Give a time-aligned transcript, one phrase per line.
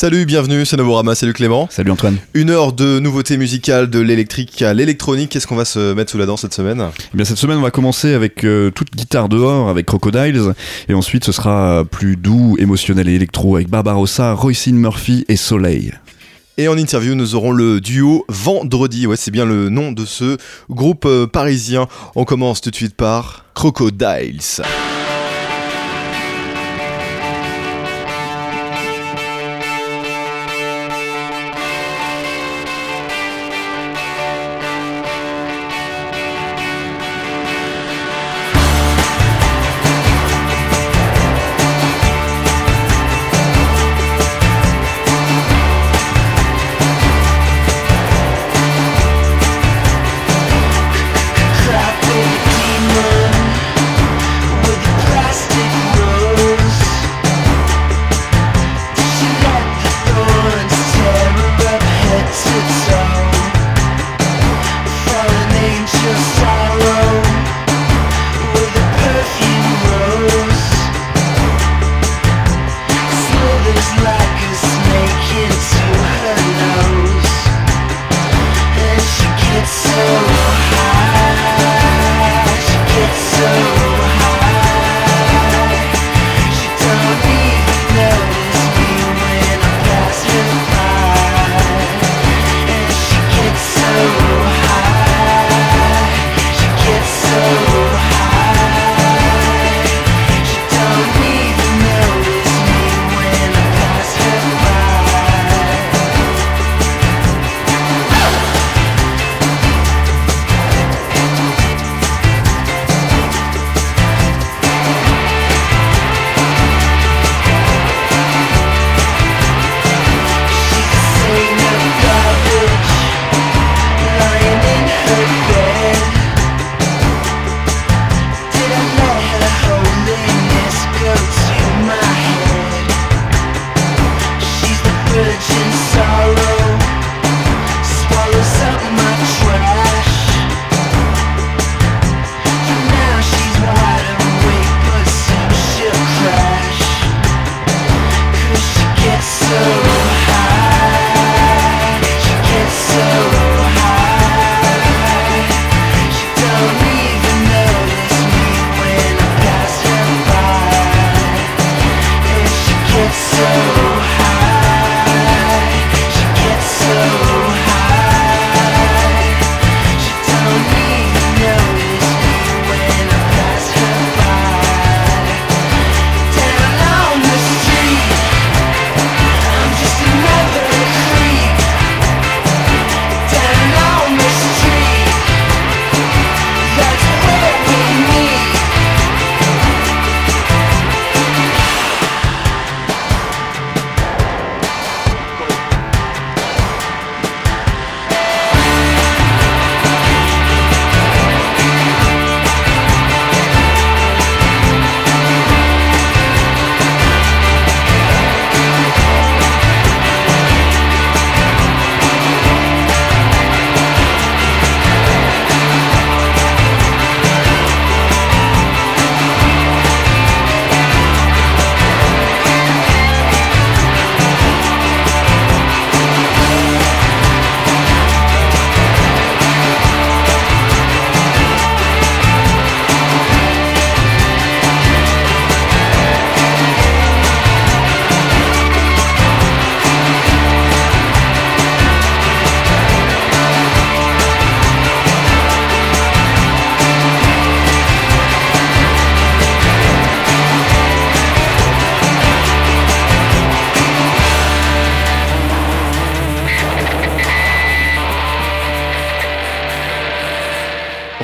[0.00, 1.68] Salut, bienvenue, c'est Novorama, salut Clément.
[1.70, 2.16] Salut Antoine.
[2.32, 5.28] Une heure de nouveautés musicales, de l'électrique à l'électronique.
[5.28, 6.82] Qu'est-ce qu'on va se mettre sous la dent cette semaine?
[7.12, 10.54] Eh bien cette semaine on va commencer avec euh, toute guitare dehors avec Crocodiles
[10.88, 15.92] et ensuite ce sera plus doux, émotionnel et électro avec Barbarossa, Roycine Murphy et Soleil.
[16.56, 19.06] Et en interview, nous aurons le duo Vendredi.
[19.06, 20.38] Ouais, c'est bien le nom de ce
[20.70, 21.88] groupe euh, parisien.
[22.14, 24.62] On commence tout de suite par Crocodiles.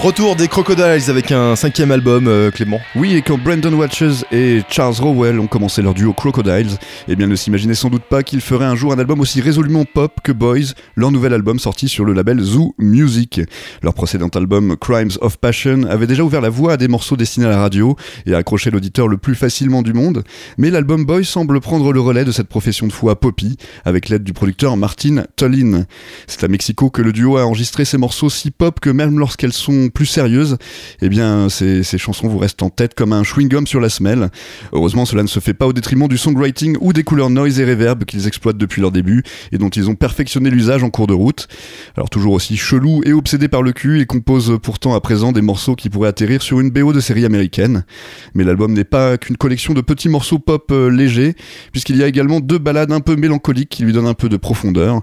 [0.07, 2.79] Retour des Crocodiles avec un cinquième album, euh, Clément.
[2.95, 7.27] Oui, et quand Brandon Watches et Charles Rowell ont commencé leur duo Crocodiles, eh bien
[7.27, 10.31] ne s'imaginez sans doute pas qu'ils feraient un jour un album aussi résolument pop que
[10.31, 13.41] Boys, leur nouvel album sorti sur le label Zoo Music.
[13.83, 17.47] Leur précédent album Crimes of Passion avait déjà ouvert la voie à des morceaux destinés
[17.47, 20.23] à la radio et a accroché l'auditeur le plus facilement du monde,
[20.57, 24.23] mais l'album Boys semble prendre le relais de cette profession de foi poppy avec l'aide
[24.23, 25.85] du producteur Martin Tollin.
[26.29, 29.53] C'est à Mexico que le duo a enregistré ces morceaux si pop que même lorsqu'elles
[29.53, 30.59] sont plus sérieuses,
[31.01, 34.29] eh bien ces, chansons vous restent en tête comme un chewing-gum sur la semelle.
[34.75, 37.65] Heureusement, cela ne se fait pas au détriment du songwriting ou des couleurs noise et
[37.65, 39.23] reverb qu'ils exploitent depuis leur début
[39.53, 41.49] et dont ils ont perfectionné l'usage en cours de route.
[41.97, 45.41] Alors toujours aussi chelou et obsédé par le cul, ils composent pourtant à présent des
[45.41, 47.87] morceaux qui pourraient atterrir sur une BO de série américaine.
[48.35, 51.37] Mais l'album n'est pas qu'une collection de petits morceaux pop euh, légers,
[51.73, 54.37] puisqu'il y a également deux ballades un peu mélancoliques qui lui donnent un peu de
[54.37, 55.01] profondeur.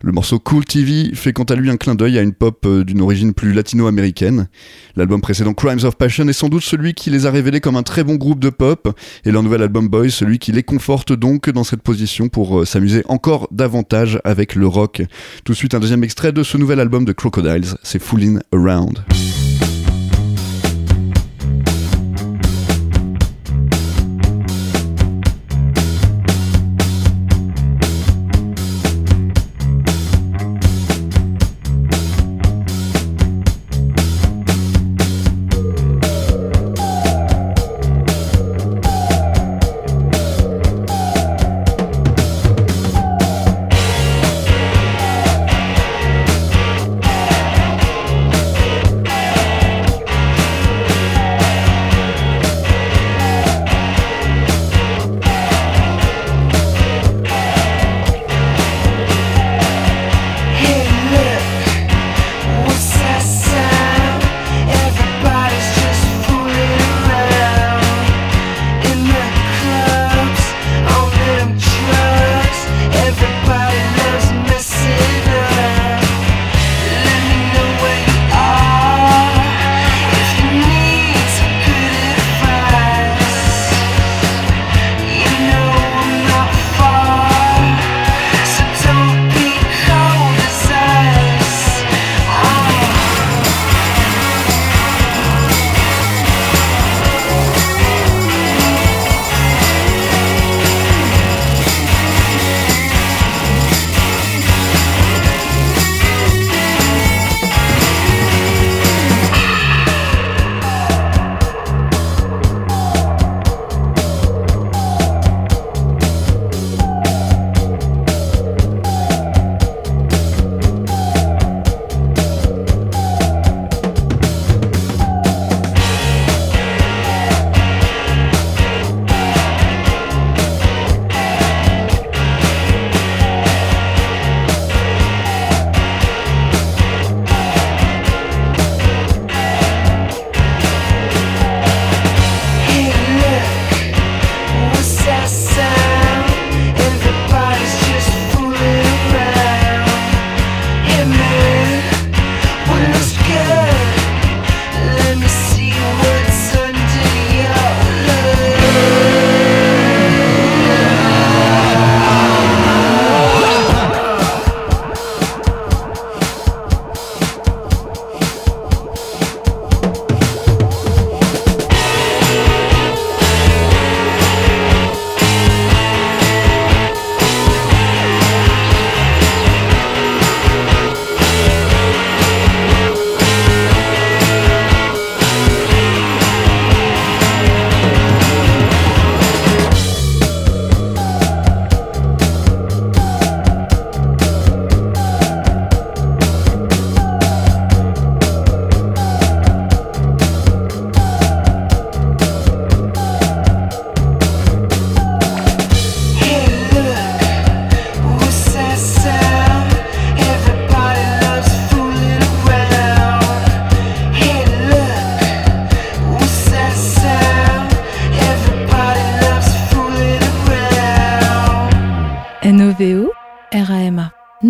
[0.00, 2.84] Le morceau Cool TV fait quant à lui un clin d'œil à une pop euh,
[2.84, 4.46] d'une origine plus latino-américaine.
[4.94, 7.82] L'album précédent Crimes of Passion est sans doute celui qui les a révélés comme un
[7.82, 11.50] très bon groupe de pop, et leur nouvel album Boys celui qui les conforte donc
[11.50, 15.02] dans cette position pour euh, s'amuser encore davantage avec le rock.
[15.42, 19.00] Tout de suite un deuxième extrait de ce nouvel album de Crocodiles, c'est Foolin' Around.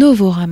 [0.08, 0.47] Novora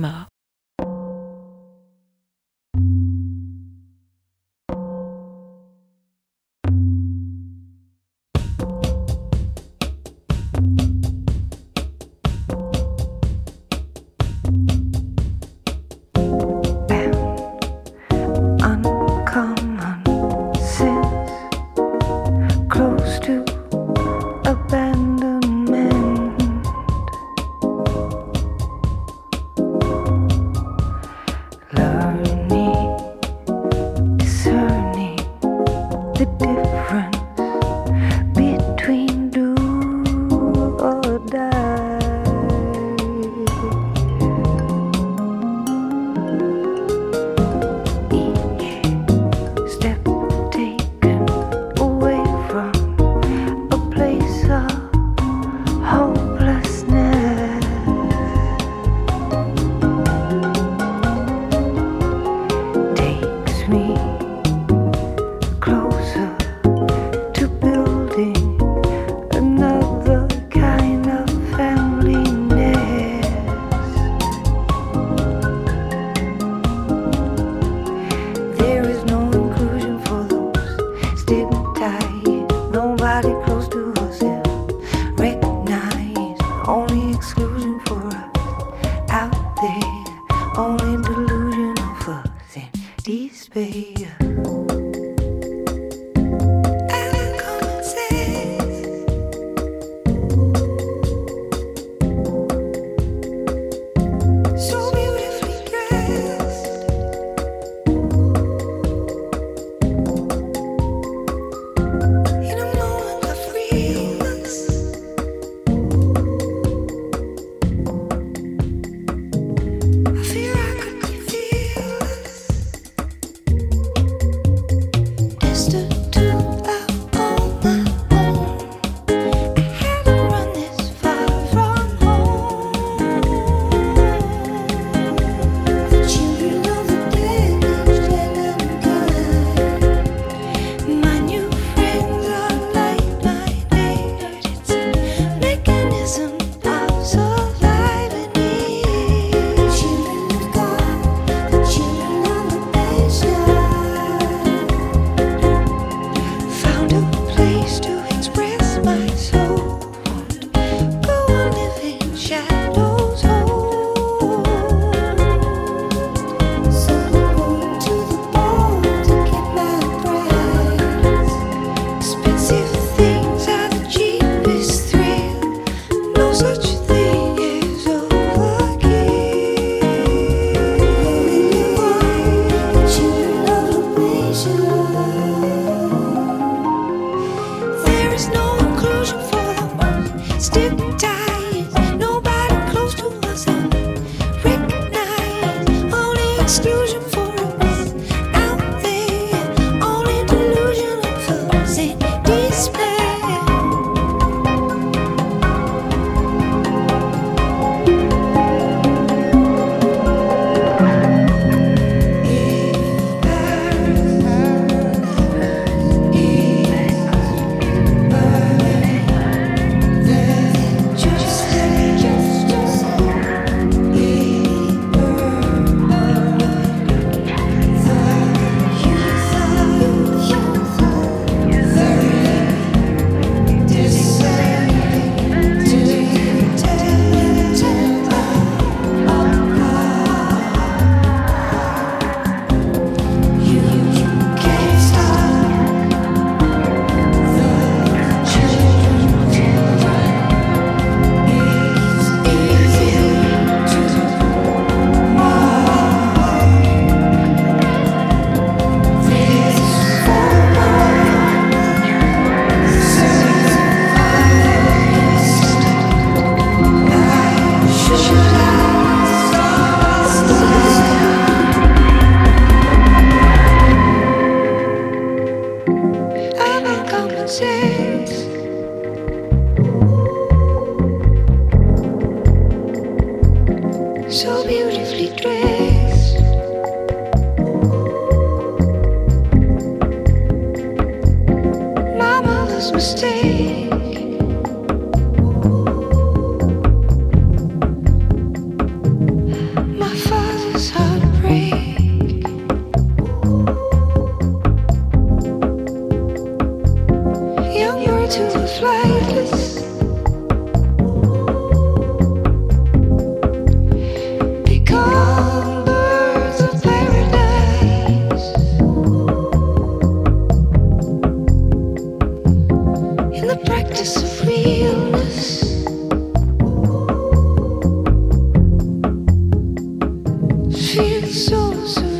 [331.25, 331.96] Novorama.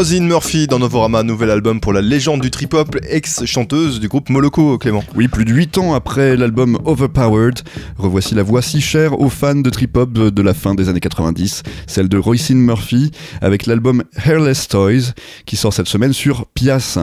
[0.00, 4.78] Rosine Murphy dans Novorama, nouvel album pour la légende du trip-hop, ex-chanteuse du groupe Moloko,
[4.78, 5.04] Clément.
[5.14, 7.60] Oui, plus de 8 ans après l'album Overpowered,
[7.98, 11.64] revoici la voix si chère aux fans de trip-hop de la fin des années 90,
[11.86, 13.10] celle de Roisin Murphy,
[13.42, 15.12] avec l'album Hairless Toys,
[15.44, 16.96] qui sort cette semaine sur Pias.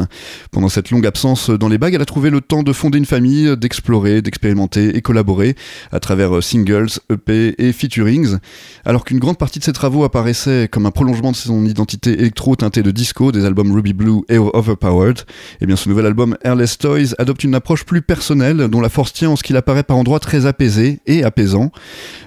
[0.50, 3.06] Pendant cette longue absence dans les bagues, elle a trouvé le temps de fonder une
[3.06, 5.56] famille, d'explorer, d'expérimenter et collaborer
[5.92, 8.38] à travers singles, EP et featurings.
[8.86, 12.56] Alors qu'une grande partie de ses travaux apparaissait comme un prolongement de son identité électro
[12.56, 15.20] teintée de disco des albums Ruby Blue et Overpowered.
[15.20, 15.24] Et
[15.62, 19.12] eh bien ce nouvel album Airless Toys adopte une approche plus personnelle dont la force
[19.12, 21.72] tient en ce qu'il apparaît par endroits très apaisé et apaisant.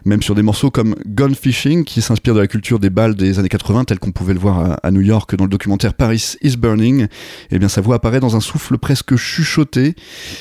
[0.04, 3.38] Même sur des morceaux comme Gun Fishing qui s'inspire de la culture des balles des
[3.38, 6.58] années 80 tel qu'on pouvait le voir à, New York dans le documentaire Paris is
[6.58, 7.04] Burning.
[7.04, 7.08] Et
[7.52, 9.94] eh bien sa voix apparaît dans un souffle presque chuchoté.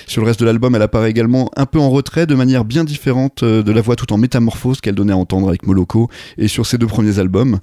[0.05, 2.83] Sur le reste de l'album elle apparaît également un peu en retrait de manière bien
[2.83, 6.49] différente euh, de la voix tout en métamorphose qu'elle donnait à entendre avec Moloko et
[6.49, 7.59] sur ses deux premiers albums.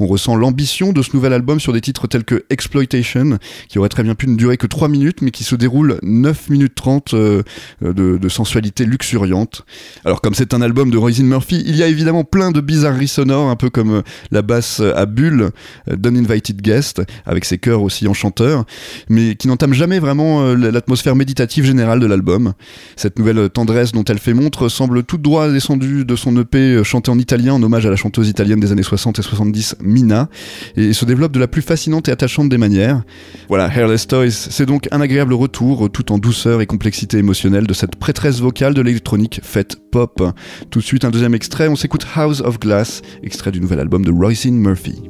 [0.00, 3.88] On ressent l'ambition de ce nouvel album sur des titres tels que Exploitation, qui aurait
[3.88, 7.14] très bien pu ne durer que 3 minutes, mais qui se déroule 9 minutes 30
[7.14, 7.42] euh,
[7.80, 9.64] de, sensualité luxuriante.
[10.04, 13.08] Alors comme c'est un album de Roisin Murphy, il y a évidemment plein de bizarreries
[13.08, 15.50] sonores, un peu comme euh, la basse à Bulle,
[15.90, 18.64] euh, Invited Guest, avec ses chœurs aussi enchanteurs,
[19.08, 22.52] mais qui n'entame jamais vraiment l'atmosphère méditative générale de l'album.
[22.96, 27.10] Cette nouvelle tendresse dont elle fait montre semble tout droit descendue de son EP chanté
[27.10, 30.28] en italien en hommage à la chanteuse italienne des années 60 et 70, Mina,
[30.76, 33.02] et se développe de la plus fascinante et attachante des manières.
[33.48, 37.72] Voilà, Hairless Toys, c'est donc un agréable retour, tout en douceur et complexité émotionnelle, de
[37.72, 40.22] cette prêtresse vocale de l'électronique faite pop.
[40.68, 44.04] Tout de suite, un deuxième extrait, on s'écoute House of Glass, extrait du nouvel album
[44.04, 45.00] de Roisin Murphy.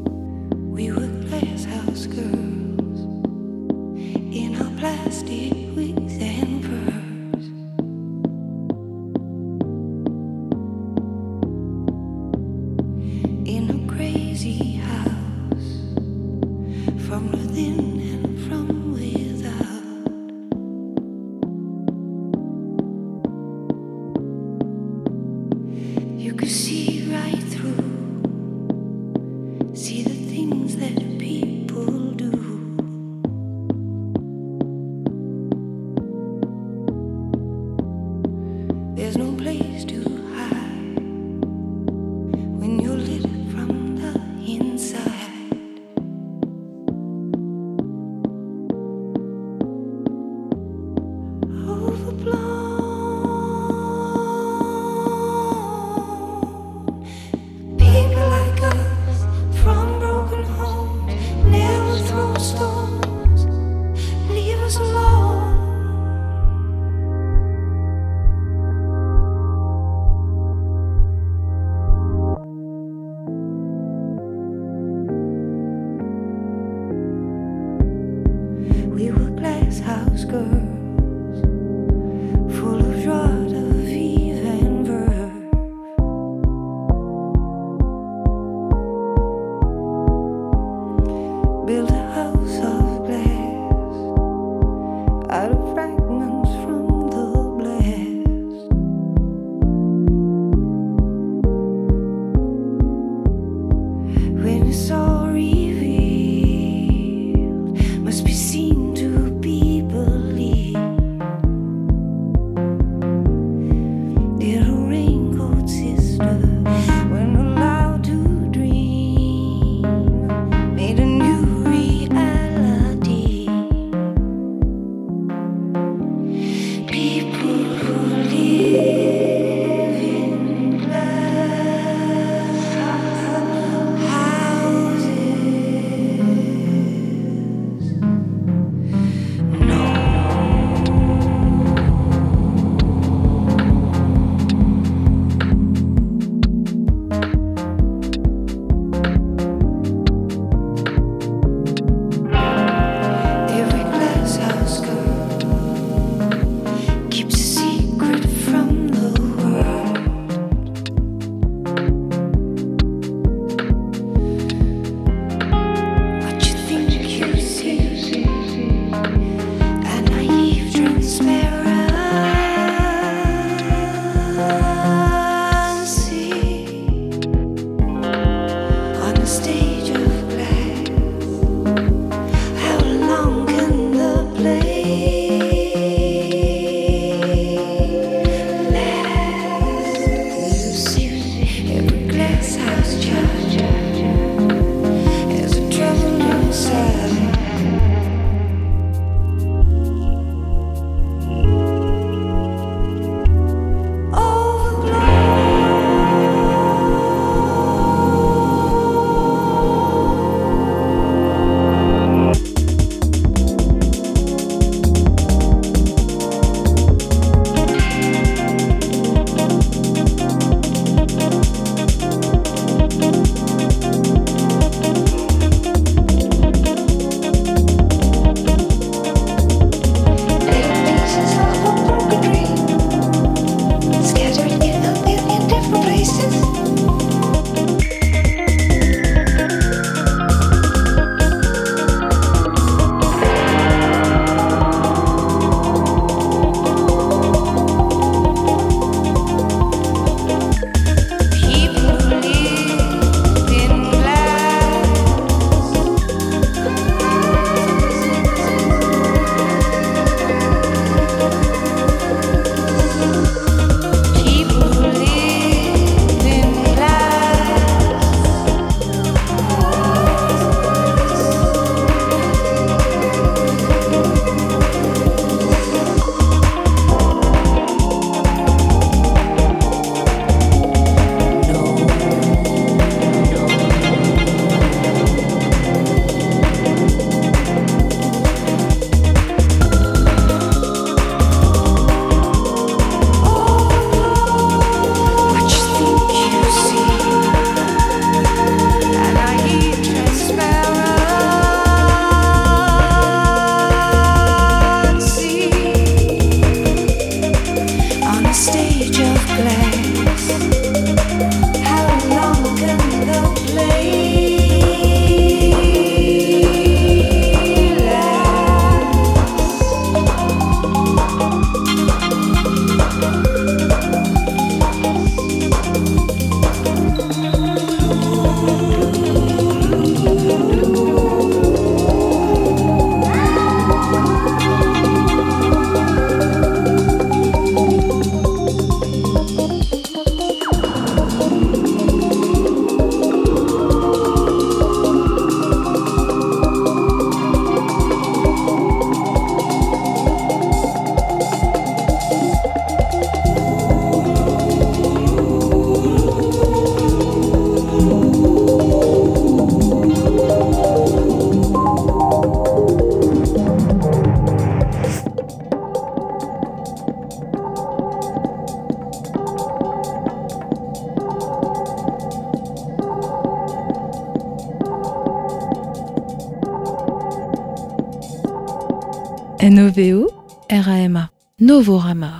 [381.60, 382.19] Novorama.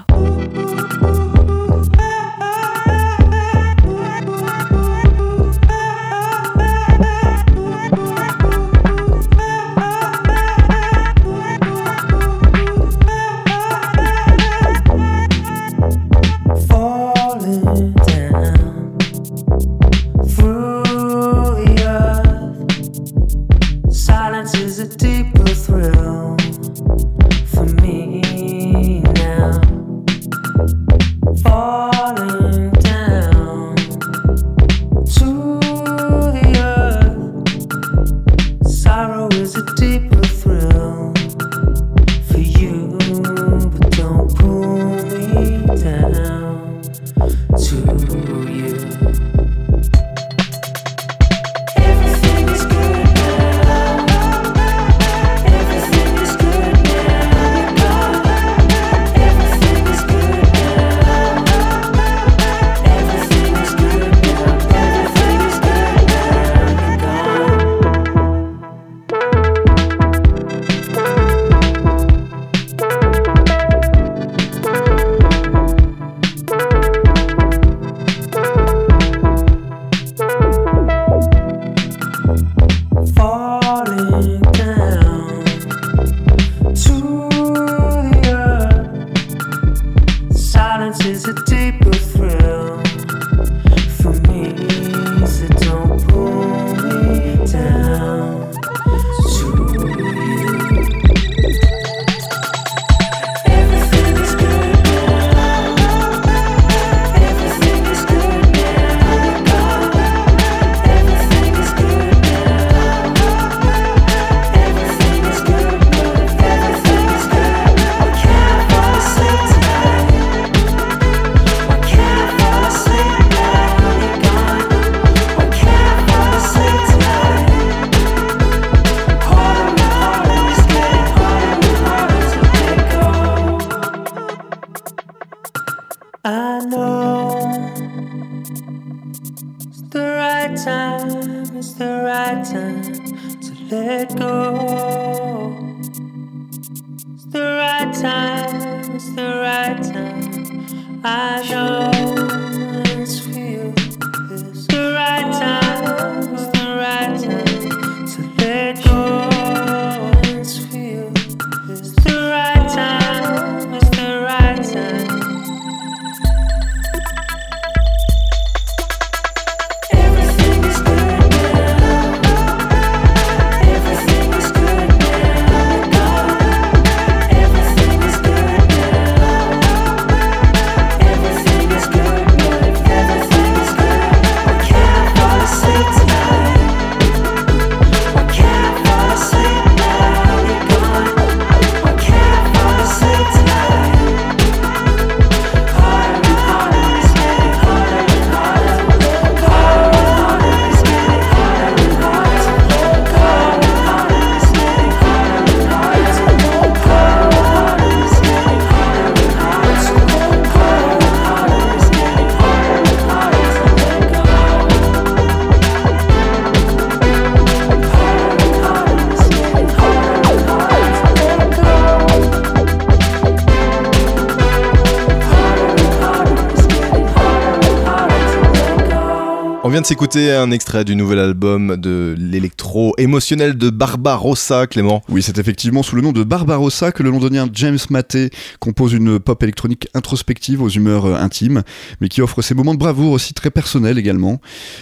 [229.81, 235.03] Vient de s'écouter un extrait du nouvel album de l'électro émotionnel de Barbarossa, Clément.
[235.09, 239.19] Oui, c'est effectivement sous le nom de Barbarossa que le londonien James Maté compose une
[239.19, 241.63] pop électronique introspective aux humeurs euh, intimes,
[242.03, 244.41] mais qui offre ses moments de bravoure aussi très personnels également.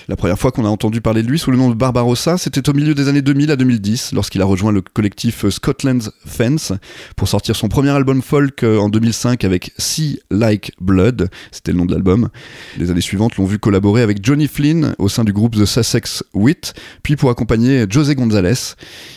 [0.08, 2.68] La première fois qu'on a entendu parler de lui sous le nom de Barbarossa, c'était
[2.68, 6.72] au milieu des années 2000 à 2010, lorsqu'il a rejoint le collectif Scotland's Fence
[7.14, 11.78] pour sortir son premier album folk euh, en 2005 avec Sea Like Blood, c'était le
[11.78, 12.30] nom de l'album.
[12.78, 16.24] Les années suivantes l'ont vu collaborer avec Johnny Flynn au sein du groupe The Sussex
[16.34, 18.74] Wit, puis pour accompagner José González.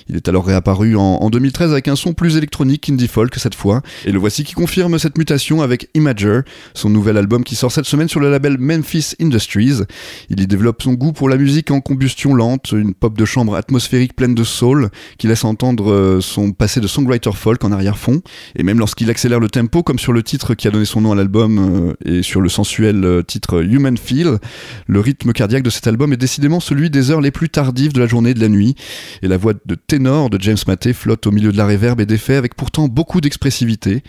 [0.09, 3.81] Il est alors réapparu en, 2013 avec un son plus électronique, indie folk cette fois,
[4.05, 6.41] et le voici qui confirme cette mutation avec Imager,
[6.73, 9.81] son nouvel album qui sort cette semaine sur le label Memphis Industries.
[10.29, 13.55] Il y développe son goût pour la musique en combustion lente, une pop de chambre
[13.55, 18.21] atmosphérique pleine de soul, qui laisse entendre euh, son passé de songwriter folk en arrière-fond,
[18.55, 21.11] et même lorsqu'il accélère le tempo, comme sur le titre qui a donné son nom
[21.11, 24.37] à l'album, euh, et sur le sensuel euh, titre Human Feel,
[24.87, 27.99] le rythme cardiaque de cet album est décidément celui des heures les plus tardives de
[27.99, 28.75] la journée et de la nuit,
[29.21, 32.05] et la voix de ténor de James Maté flotte au milieu de la réverb et
[32.05, 34.03] des faits avec pourtant beaucoup d'expressivité.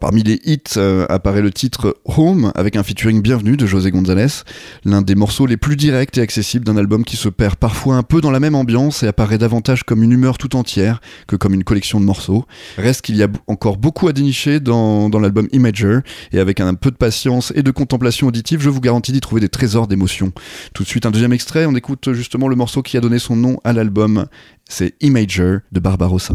[0.00, 4.44] parmi les hits euh, apparaît le titre Home avec un featuring bienvenu de José González,
[4.84, 8.02] l'un des morceaux les plus directs et accessibles d'un album qui se perd parfois un
[8.02, 11.54] peu dans la même ambiance et apparaît davantage comme une humeur tout entière que comme
[11.54, 12.44] une collection de morceaux.
[12.76, 16.00] Reste qu'il y a encore beaucoup à dénicher dans, dans l'album Imager
[16.32, 19.40] et avec un peu de patience et de contemplation auditive, je vous garantis d'y trouver
[19.40, 20.32] des trésors d'émotions.
[20.84, 23.58] De suite un deuxième extrait, on écoute justement le morceau qui a donné son nom
[23.64, 24.26] à l'album,
[24.68, 26.34] c'est Imager de Barbarossa.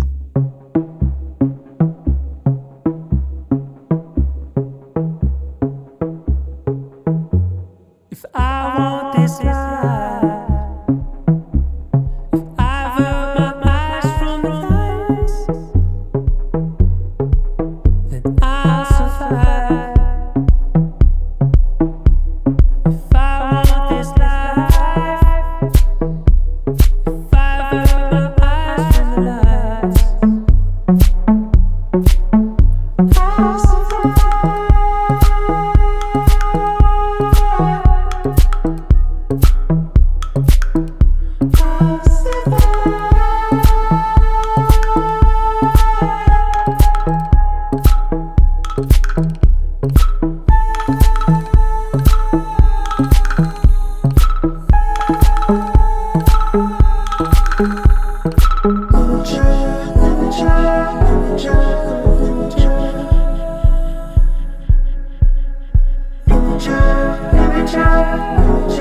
[67.72, 68.80] Thank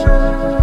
[0.00, 0.59] you.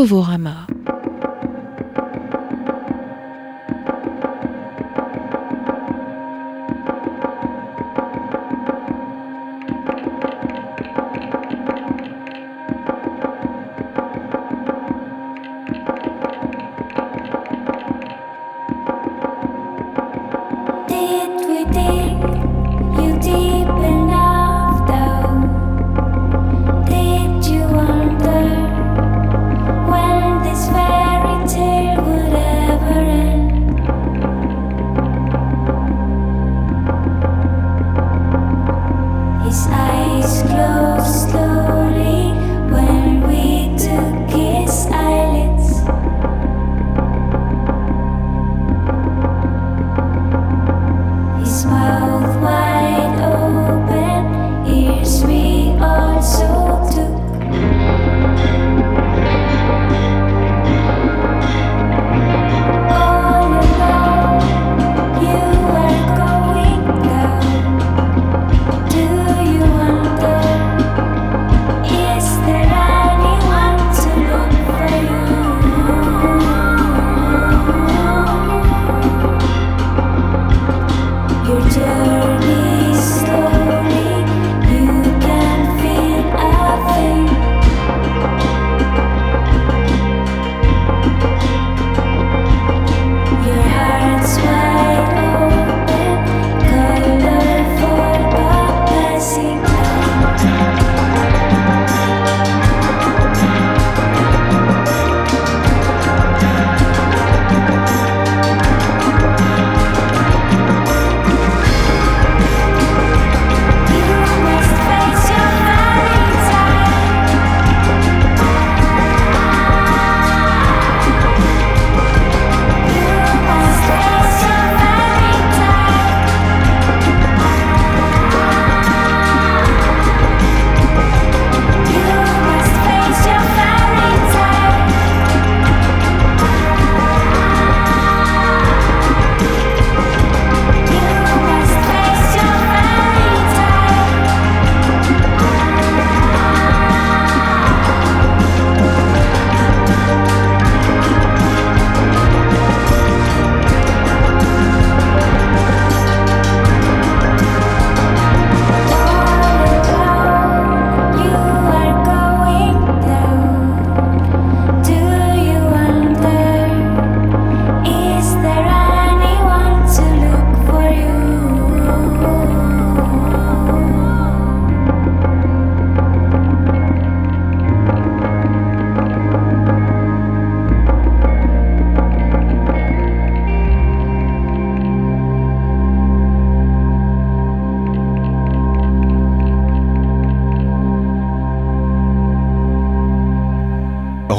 [0.00, 0.69] Novorama.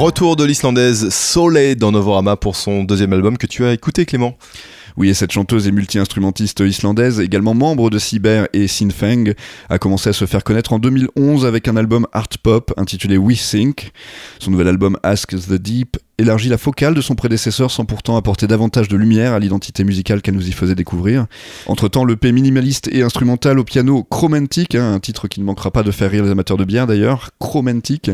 [0.02, 4.36] Retour de l'islandaise Soleil dans Novorama pour son deuxième album que tu as écouté Clément.
[4.98, 9.36] Oui, et cette chanteuse et multi-instrumentiste islandaise, également membre de Cyber et Sinfang,
[9.70, 13.40] a commencé à se faire connaître en 2011 avec un album art pop intitulé We
[13.48, 13.92] Think.
[14.40, 18.48] Son nouvel album Ask the Deep élargit la focale de son prédécesseur sans pourtant apporter
[18.48, 21.26] davantage de lumière à l'identité musicale qu'elle nous y faisait découvrir.
[21.66, 25.72] Entre-temps, le P minimaliste et instrumental au piano Chromantic, hein, un titre qui ne manquera
[25.72, 28.12] pas de faire rire les amateurs de bière d'ailleurs, Chromantic,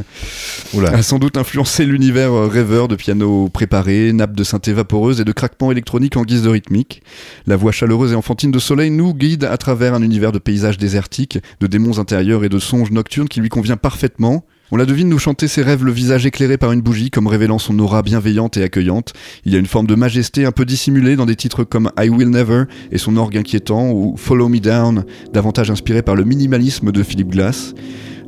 [0.77, 5.31] a sans doute influencé l'univers rêveur de piano préparé, nappes de synthé vaporeuse et de
[5.31, 7.03] craquements électroniques en guise de rythmique.
[7.45, 10.77] La voix chaleureuse et enfantine de Soleil nous guide à travers un univers de paysages
[10.77, 14.45] désertiques, de démons intérieurs et de songes nocturnes qui lui convient parfaitement.
[14.69, 17.57] On la devine nous chanter ses rêves le visage éclairé par une bougie, comme révélant
[17.57, 19.13] son aura bienveillante et accueillante.
[19.45, 22.09] Il y a une forme de majesté un peu dissimulée dans des titres comme I
[22.09, 26.91] Will Never et son orgue inquiétant, ou Follow Me Down, davantage inspiré par le minimalisme
[26.91, 27.75] de Philip Glass.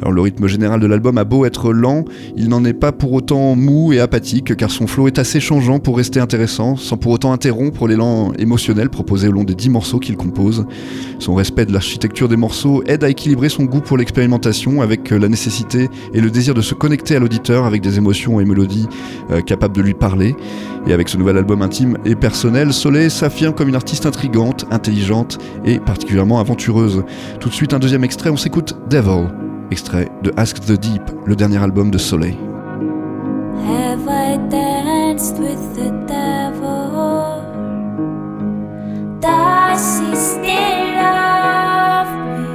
[0.01, 2.05] Alors le rythme général de l'album a beau être lent,
[2.37, 5.79] il n'en est pas pour autant mou et apathique, car son flow est assez changeant
[5.79, 9.99] pour rester intéressant, sans pour autant interrompre l'élan émotionnel proposé au long des dix morceaux
[9.99, 10.65] qu'il compose.
[11.19, 15.27] Son respect de l'architecture des morceaux aide à équilibrer son goût pour l'expérimentation avec la
[15.27, 18.87] nécessité et le désir de se connecter à l'auditeur avec des émotions et mélodies
[19.31, 20.35] euh, capables de lui parler.
[20.87, 25.39] Et avec ce nouvel album intime et personnel, Soleil s'affirme comme une artiste intrigante, intelligente
[25.65, 27.03] et particulièrement aventureuse.
[27.39, 31.35] Tout de suite un deuxième extrait, on s'écoute Devil extrait de Ask the Deep, le
[31.35, 32.37] dernier album de Soleil.
[33.67, 37.43] Have I danced with the devil?
[39.19, 42.47] Does he still love me?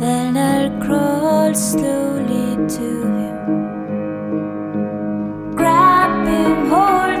[0.00, 3.36] Then I'll crawl slowly to him,
[5.54, 7.11] grab him, hold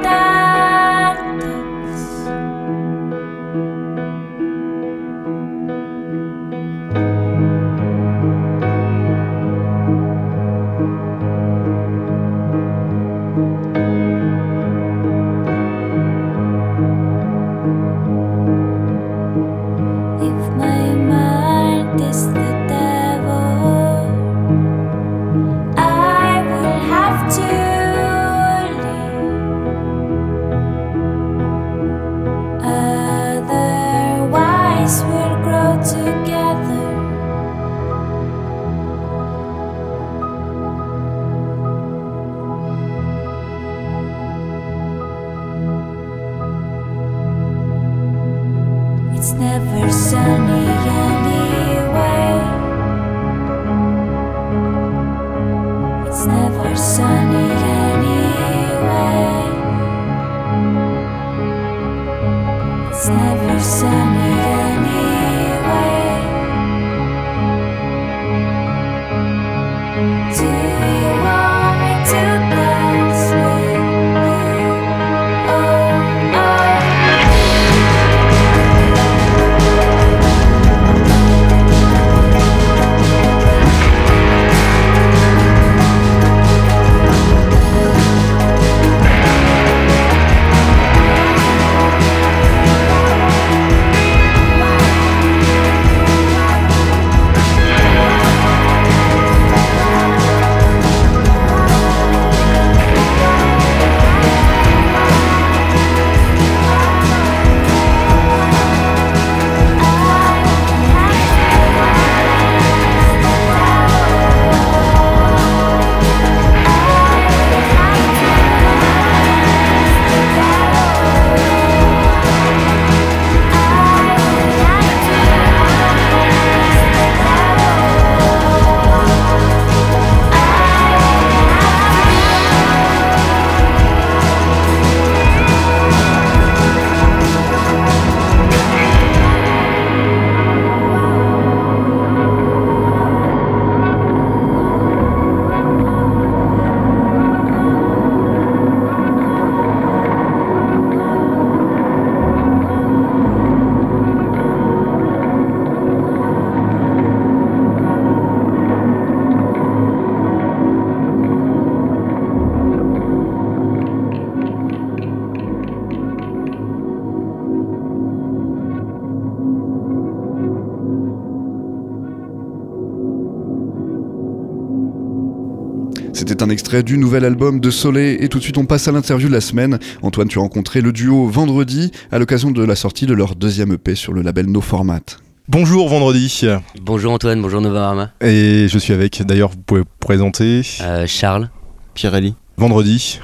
[176.72, 179.34] extrait du nouvel album de Soleil et tout de suite on passe à l'interview de
[179.34, 179.78] la semaine.
[180.00, 183.72] Antoine, tu as rencontré le duo vendredi à l'occasion de la sortie de leur deuxième
[183.72, 185.00] EP sur le label No Format.
[185.48, 186.46] Bonjour vendredi.
[186.80, 188.12] Bonjour Antoine, bonjour Novarama.
[188.22, 190.62] Et je suis avec, d'ailleurs, vous pouvez vous présenter.
[190.80, 191.50] Euh, Charles.
[191.92, 192.34] Pirelli.
[192.56, 193.20] Vendredi,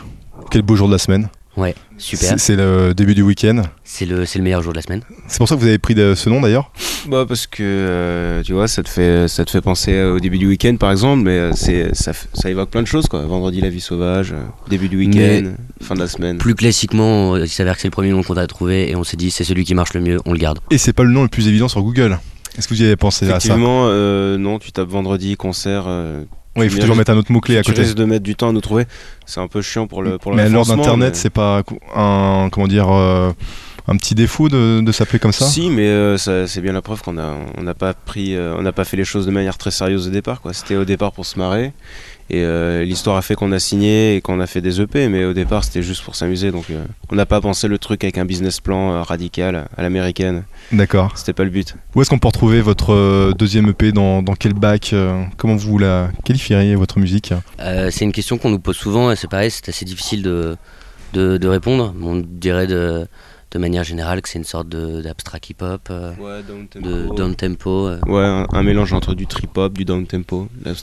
[0.51, 1.31] quel beau jour de la semaine.
[1.59, 2.39] Ouais, super.
[2.39, 3.63] C'est- le début du week-end.
[3.85, 5.03] C'est le, c'est le meilleur jour de la semaine.
[5.27, 6.71] C'est pour ça que vous avez pris de- ce nom d'ailleurs?
[7.09, 10.39] Bah parce que euh, tu vois ça te fait ça te fait penser au début
[10.39, 13.25] du week-end par exemple mais euh, c'est ça, f- ça évoque plein de choses quoi
[13.25, 17.45] vendredi la vie sauvage euh, début du week-end fin de la semaine Plus classiquement, euh,
[17.45, 19.45] il s'avère que c'est le premier nom qu'on a trouvé et on s'est dit c'est
[19.45, 20.59] celui qui marche le mieux, on le garde.
[20.71, 22.19] Et c'est pas le nom le plus évident sur Google.
[22.59, 23.37] Est-ce que vous y avez pensé à ça?
[23.37, 26.25] Effectivement euh, non tu tapes vendredi concert euh,
[26.59, 27.83] Oui, il faut tu toujours mettre un autre mot-clé à tu côté.
[27.83, 28.85] risques de mettre du temps à nous trouver
[29.27, 31.63] c'est un peu chiant pour le pour le mais référencement, d'internet, mais- c'est pas
[31.95, 33.31] un comment dire euh,
[33.89, 35.47] un petit défaut de, de s'appeler comme ça?
[35.47, 38.73] Si, mais euh, c'est bien la preuve qu'on on n'a pas pris, euh, on n'a
[38.73, 40.41] pas fait les choses de manière très sérieuse au départ.
[40.41, 40.53] Quoi.
[40.53, 41.73] C'était au départ pour se marrer.
[42.31, 45.25] Et euh, l'histoire a fait qu'on a signé et qu'on a fait des EP, mais
[45.25, 46.51] au départ c'était juste pour s'amuser.
[46.51, 49.83] Donc euh, on n'a pas pensé le truc avec un business plan euh, radical à
[49.83, 50.45] l'américaine.
[50.71, 51.13] D'accord.
[51.17, 51.75] C'était pas le but.
[51.95, 55.57] Où est-ce qu'on peut retrouver votre euh, deuxième EP dans, dans quel bac euh, Comment
[55.57, 57.33] vous la qualifieriez votre musique?
[57.61, 60.59] Euh, c'est une question qu'on nous pose souvent et c'est pareil, c'est assez difficile de,
[61.15, 61.95] de, de répondre.
[62.03, 63.07] On dirait de,
[63.51, 67.35] de manière générale que c'est une sorte de- d'abstract hip-hop, euh, Ouais, down de down
[67.35, 67.87] tempo.
[67.89, 70.75] euh, Ouais, un, un mélange entre du trip hop, du down tempo, de la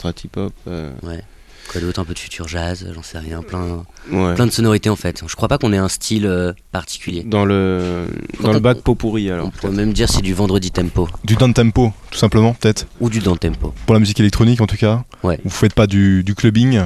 [1.68, 4.36] euh, quoi d'autre, un peu de futur jazz, j'en sais rien, plein, ouais.
[4.36, 5.24] plein de sonorités en fait.
[5.28, 7.24] Je crois pas qu'on ait un style euh, particulier.
[7.24, 8.08] Dans le
[8.42, 9.48] dans le bac pot pourri alors.
[9.48, 13.10] On pourrait même dire c'est du vendredi tempo Du down tempo, tout simplement, peut-être ou
[13.10, 13.74] du down tempo.
[13.86, 15.04] Pour la musique électronique, en tout cas.
[15.24, 15.40] Ouais.
[15.44, 16.82] Vous faites pas du, du clubbing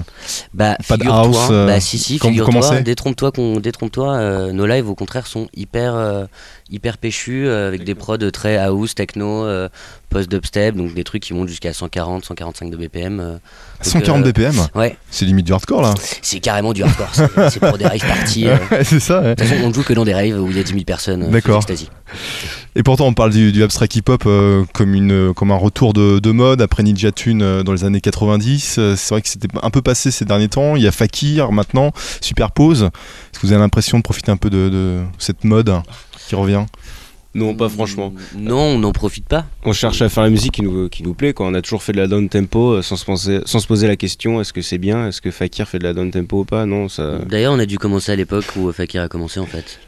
[0.53, 3.59] Bah, Pas de figure-toi, house, euh, bah si si, quand vous figure-toi, commencez détrompe-toi qu'on
[3.59, 6.25] détrompe-toi, euh, nos lives au contraire sont hyper euh,
[6.71, 9.69] hyper péchus euh, avec des prods très house, techno, euh,
[10.09, 13.19] post dubstep, donc des trucs qui montent jusqu'à 140, 145 de BPM.
[13.19, 13.31] euh.
[13.33, 13.39] Donc,
[13.81, 15.93] 140 euh, BPM Ouais, C'est limite du hardcore là.
[16.21, 17.09] c'est carrément du hardcore,
[17.49, 18.47] c'est pour des rave parties.
[18.47, 18.57] euh.
[18.83, 19.21] C'est ça.
[19.21, 19.35] ouais.
[19.35, 20.71] De toute façon, on ne joue que dans des raves où il y a 10
[20.73, 21.29] 000 personnes.
[21.29, 21.63] D'accord.
[22.75, 26.19] Et pourtant, on parle du, du abstract hip-hop euh, comme, une, comme un retour de,
[26.19, 28.75] de mode après Ninja Tune euh, dans les années 90.
[28.77, 30.75] Euh, c'est vrai que c'était un peu passé ces derniers temps.
[30.75, 31.91] Il y a Fakir maintenant,
[32.21, 32.83] Superpose.
[32.83, 35.73] Est-ce que vous avez l'impression de profiter un peu de, de cette mode?
[36.29, 36.65] Qui revient
[37.33, 38.13] Non, pas franchement.
[38.37, 39.45] Non, on n'en profite pas.
[39.65, 41.33] On cherche à faire la musique qui nous, qui nous plaît.
[41.33, 41.47] Quoi.
[41.47, 43.87] On a toujours fait de la down tempo euh, sans se, penser, sans se poser
[43.87, 45.07] la question est-ce que c'est bien?
[45.07, 46.67] Est-ce que Fakir fait de la down tempo ou pas?
[46.67, 47.19] Non, ça.
[47.27, 49.79] D'ailleurs, on a dû commencer à l'époque où Fakir a commencé en fait.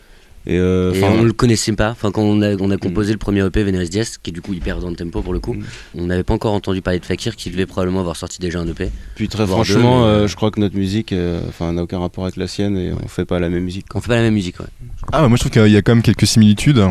[0.48, 1.92] Et, euh, Et enfin, on le connaissait pas.
[1.92, 4.42] Enfin, quand on a, on a composé le premier EP Veneris Diaz, qui est du
[4.42, 5.64] coup hyper dans le tempo pour le coup, Mm.
[6.00, 8.68] on n'avait pas encore entendu parler de Fakir, qui devait probablement avoir sorti déjà un
[8.68, 8.89] EP.
[9.16, 11.84] Puis très deux, franchement, mais, euh, euh, je crois que notre musique euh, enfin, n'a
[11.84, 13.86] aucun rapport avec la sienne et on fait pas la même musique.
[13.94, 14.66] On fait pas la même musique, ouais.
[15.12, 16.84] Ah, moi je trouve qu'il y a quand même quelques similitudes.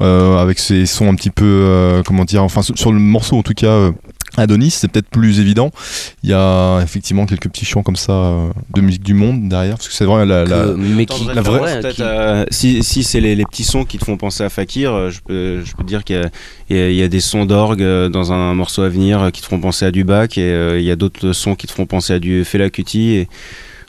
[0.00, 3.36] euh, avec ses sons un petit peu, euh, comment dire, enfin sur sur le morceau
[3.36, 3.90] en tout cas.
[4.38, 5.70] Euh, Adonis, c'est peut-être plus évident.
[6.22, 9.76] Il y a effectivement quelques petits chants comme ça euh, de musique du monde derrière,
[9.76, 10.44] parce que c'est vrai la,
[10.76, 14.04] mais qui, la vraie- qui- à- si si c'est les, les petits sons qui te
[14.04, 16.16] font penser à Fakir, euh, je peux, je peux te dire qu'il
[16.70, 19.42] y a, y y des sons d'orgue euh, dans un morceau à venir euh, qui
[19.42, 21.72] te font penser à du bac et euh, il y a d'autres sons qui te
[21.72, 23.28] font penser à du Fela Kuti et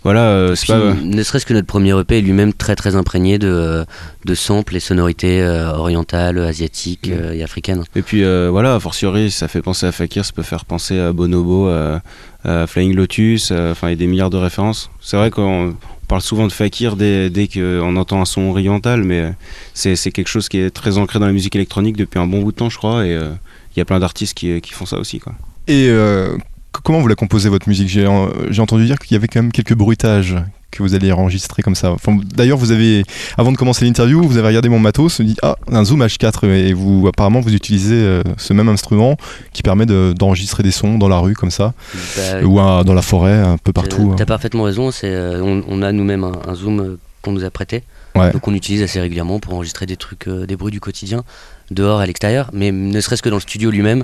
[0.03, 0.79] voilà, euh, c'est Puis, pas.
[0.79, 3.85] euh, ne serait-ce que notre premier EP est lui-même très très imprégné de, euh,
[4.25, 7.13] de samples et sonorités euh, orientales, asiatiques Mm.
[7.13, 7.83] euh, et africaines.
[7.95, 10.99] Et puis euh, voilà, a fortiori, ça fait penser à Fakir, ça peut faire penser
[10.99, 12.01] à Bonobo, à,
[12.43, 14.89] à Flying Lotus, euh, enfin il y a des milliards de références.
[15.01, 15.69] C'est vrai qu'on
[16.03, 19.31] on parle souvent de Fakir dès, dès qu'on entend un son oriental, mais
[19.73, 22.41] c'est c'est quelque chose qui est très ancré dans la musique électronique depuis un bon
[22.41, 23.29] bout de temps, je crois, et euh,
[23.75, 25.19] il y a plein d'artistes qui, qui font ça aussi.
[25.19, 25.33] Quoi.
[25.67, 26.35] Et euh,
[26.81, 27.87] comment vous la composez votre musique?
[27.89, 28.07] J'ai
[28.49, 30.35] j'ai entendu dire qu'il y avait quand même quelques bruitages
[30.71, 31.91] que vous allez enregistrer comme ça.
[31.91, 33.03] Enfin, D'ailleurs, vous avez,
[33.37, 36.47] avant de commencer l'interview, vous avez regardé mon matos, vous dit ah un Zoom H4
[36.47, 39.15] et vous apparemment vous utilisez euh, ce même instrument
[39.53, 41.73] qui permet de- d'enregistrer des sons dans la rue comme ça
[42.17, 44.13] Bah, ou à- dans la forêt un peu partout.
[44.13, 44.25] Euh, T'as hein.
[44.25, 44.89] parfaitement raison.
[44.89, 47.83] C'est, euh, on, on a nous-mêmes un, un zoom qu'on nous a prêté,
[48.15, 48.31] Ouais.
[48.31, 51.23] donc on utilise assez régulièrement pour enregistrer des trucs, euh, des bruits du quotidien,
[51.71, 52.49] dehors à l'extérieur.
[52.51, 54.03] Mais ne serait-ce que dans le studio lui-même,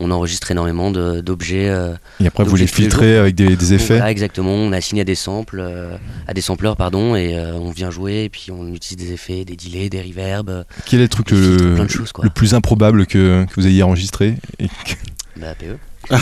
[0.00, 1.68] on enregistre énormément de- d'objets.
[1.68, 3.96] euh, Et après vous les filtrez avec des, des effets.
[3.96, 4.50] Voilà, exactement.
[4.52, 5.94] On a signé à des samples, euh,
[6.26, 9.44] à des sampleurs, pardon, et euh, on vient jouer et puis on utilise des effets,
[9.44, 13.66] des delays, des reverbs, Quel est le truc le, choses plus improbable que, que vous
[13.66, 14.94] ayez enregistré et que-
[15.40, 15.76] Bah, PE.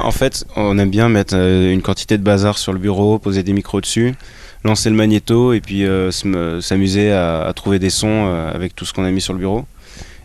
[0.00, 3.52] En fait, on aime bien mettre une quantité de bazar sur le bureau, poser des
[3.52, 4.14] micros dessus,
[4.64, 8.84] lancer le magnéto et puis euh, se- s'amuser à, à trouver des sons avec tout
[8.84, 9.64] ce qu'on a mis sur le bureau.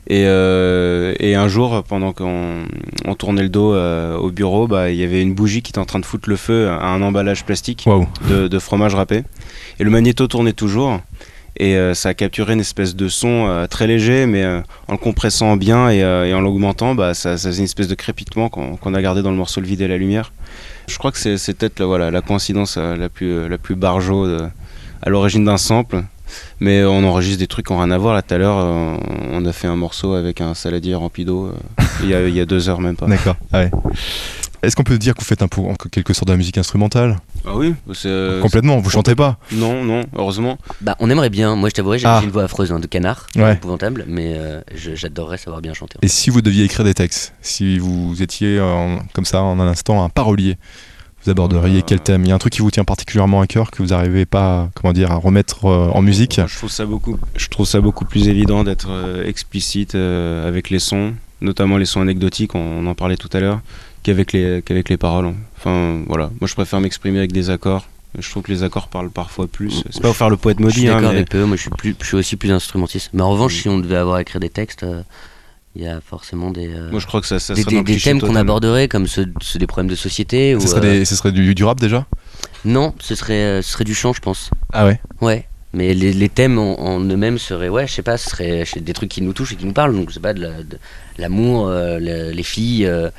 [0.09, 2.63] Et, euh, et un jour, pendant qu'on
[3.05, 5.79] on tournait le dos euh, au bureau, bah, il y avait une bougie qui était
[5.79, 7.85] en train de foutre le feu à un emballage plastique
[8.29, 9.23] de, de fromage râpé.
[9.79, 10.99] Et le magnéto tournait toujours.
[11.59, 15.57] Et euh, ça a capturé une espèce de son très léger, mais en le compressant
[15.57, 19.01] bien et, et en l'augmentant, bah, ça, ça faisait une espèce de crépitement qu'on a
[19.01, 20.31] gardé dans le morceau Le vide et la lumière.
[20.87, 24.47] Je crois que c'est peut-être la, voilà, la coïncidence la plus, la plus barjo de-
[25.01, 26.03] à l'origine d'un sample.
[26.59, 28.13] Mais on enregistre des trucs qui n'ont rien à voir.
[28.13, 28.97] Là, tout à l'heure, euh,
[29.31, 31.47] on a fait un morceau avec un saladier rempli d'eau.
[31.47, 33.07] euh, il, y a, il y a deux heures, même pas.
[33.07, 33.35] D'accord.
[33.51, 33.71] Ah ouais.
[34.63, 36.57] Est-ce qu'on peut dire que vous faites un peu en quelque sorte de la musique
[36.57, 37.17] instrumentale?
[37.45, 40.57] Ah oui c'est, euh, Complètement, vous chantez pas Non, non, heureusement.
[40.81, 41.55] Bah, on aimerait bien.
[41.55, 42.21] Moi, je t'avouerai, j'ai Ah.
[42.23, 43.53] une voix affreuse hein, de canard, Ouais.
[43.53, 45.99] épouvantable, mais euh, je- j'adorerais savoir bien chanter.
[46.01, 48.59] Et si vous deviez écrire des textes, si vous étiez
[49.13, 50.57] comme ça en un instant un parolier,
[51.27, 51.83] vous aborderiez Euh.
[51.85, 52.23] quel thème?
[52.23, 54.69] Il y a un truc qui vous tient particulièrement à cœur que vous n'arrivez pas,
[54.75, 56.37] comment dire, à remettre euh, en musique?
[56.37, 60.47] Moi, je trouve ça beaucoup, je trouve ça beaucoup plus évident d'être euh, explicite euh,
[60.47, 63.59] avec les sons, notamment les sons anecdotiques, on, on en parlait tout à l'heure,
[64.03, 65.33] qu'avec les, qu'avec les paroles.
[65.57, 67.85] Enfin voilà, moi je préfère m'exprimer avec des accords.
[68.17, 69.83] Je trouve que les accords parlent parfois plus.
[69.91, 71.69] C'est pas pour faire le poète Je suis maudit, hein, mais avec moi je suis,
[71.69, 73.09] plus, je suis aussi plus instrumentiste.
[73.13, 75.01] Mais en revanche, si on devait avoir à écrire des textes, euh,
[75.77, 78.35] il y a forcément des, euh, moi je crois que ça, ça des, thèmes qu'on
[78.35, 80.55] aborderait, comme ceux, ceux des problèmes de société.
[80.55, 82.05] Ou, ce serait, euh, des- ce serait du, du rap déjà?
[82.65, 84.49] Non, ce serait, euh, ce serait du chant, je pense.
[84.73, 84.99] Ah ouais?
[85.21, 85.45] Ouais.
[85.73, 88.93] Mais les, les thèmes en, en eux-mêmes seraient, ouais, je sais pas, ce serait des
[88.93, 89.95] trucs qui nous touchent et qui nous parlent.
[89.95, 90.77] Donc, je sais pas, de la- de
[91.19, 93.09] l'amour, le- les filles, euh,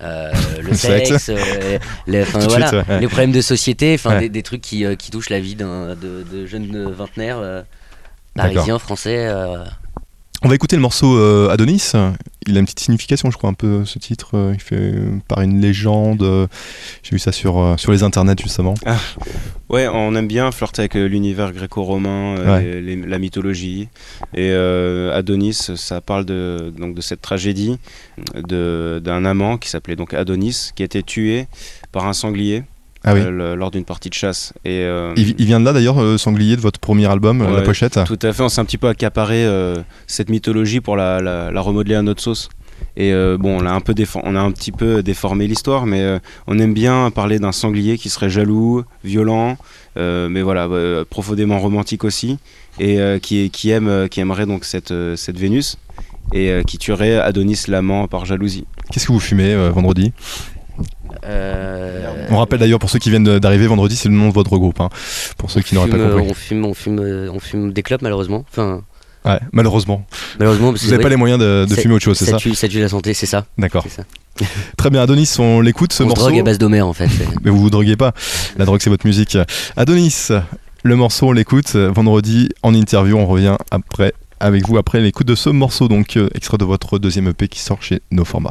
[0.62, 1.30] le sexe.
[1.30, 3.00] euh, les, enfin, Tout de voilà, suite, ouais.
[3.00, 4.20] les problèmes de société, enfin, Ouais.
[4.22, 7.40] des, des trucs qui, euh, qui touchent la vie de, de jeunes vingtenaires
[8.34, 9.32] parisiens, français.
[10.44, 11.92] On va écouter le morceau euh, Adonis.
[12.48, 14.30] Il a une petite signification, je crois, un peu ce titre.
[14.34, 16.22] euh, Il fait euh, par une légende.
[16.24, 16.48] euh,
[17.04, 18.74] J'ai vu ça sur, sur les internets justement.
[19.68, 22.82] Ouais, on aime bien flirter avec l'univers gréco-romain, Ouais.
[23.06, 23.88] la mythologie.
[24.34, 27.78] Et Adonis, ça parle de, donc, de cette tragédie
[28.48, 31.46] d'un amant qui s'appelait donc Adonis, qui a été tué
[31.92, 32.64] par un sanglier
[33.04, 33.20] Ah oui.
[33.20, 34.52] euh, lors d'une partie de chasse.
[34.64, 37.62] Et, euh, Il, il vient de là d'ailleurs, euh, Sanglier, de votre premier album, la
[37.62, 37.98] pochette.
[38.06, 39.46] Tout à fait, on s'est un petit peu accaparé
[40.06, 42.48] cette mythologie pour la, la- la remodeler à notre sauce.
[42.96, 43.94] Et bon, on a, un peu
[44.24, 48.08] on a un petit peu déformé l'histoire, mais on aime bien parler d'un sanglier qui
[48.08, 49.56] serait jaloux, violent,
[49.96, 50.68] mais voilà,
[51.08, 52.38] profondément romantique aussi,
[52.80, 55.76] et qui, qui, aime, qui aimerait donc cette, cette Vénus,
[56.32, 58.64] et qui tuerait Adonis l'amant par jalousie.
[58.90, 60.12] Qu'est-ce que vous fumez vendredi?
[61.24, 64.56] Euh, On rappelle d'ailleurs pour ceux qui viennent d'arriver vendredi, c'est le nom de votre
[64.56, 64.80] groupe.
[64.80, 64.88] hein,
[65.38, 66.30] pour ceux qui n'auraient pas euh, compris.
[66.30, 68.44] on fume, on fume, euh, on fume des clopes malheureusement.
[68.50, 68.82] Enfin,
[69.24, 70.04] Ouais, malheureusement.
[70.40, 72.66] malheureusement, parce Vous n'avez pas les moyens de, fumer autre chose, c'est ça tue, ça
[72.66, 73.46] tue la santé, c'est ça.
[73.56, 73.86] D'accord.
[74.76, 76.22] Très bien, Adonis, on l'écoute ce on se morceau.
[76.22, 77.08] drogue à base d'Homère en fait.
[77.44, 78.14] Mais vous vous droguez pas.
[78.56, 79.38] La drogue, c'est votre musique.
[79.76, 80.28] Adonis,
[80.82, 81.76] le morceau, on l'écoute.
[81.76, 84.12] Vendredi, en interview, on revient après
[84.42, 87.60] avec vous après l'écoute de ce morceau, donc euh, extrait de votre deuxième EP qui
[87.60, 88.50] sort chez No Format.